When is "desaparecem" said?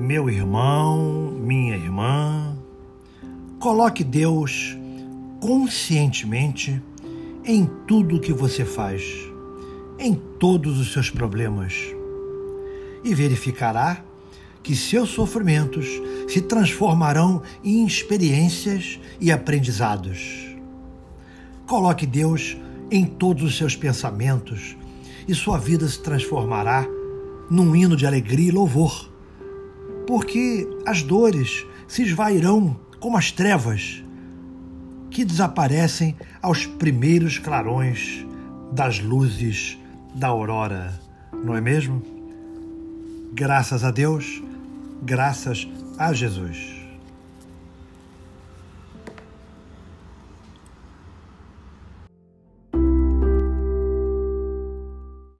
35.24-36.16